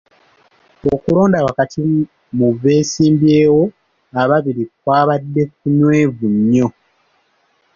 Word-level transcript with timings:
Okulonda 0.93 1.39
wakati 1.47 1.79
mu 2.37 2.47
beesimbyewo 2.61 3.63
ababiri 4.21 4.63
kwabadde 4.79 5.43
kunywevu 5.57 6.25
nnyo. 6.35 6.67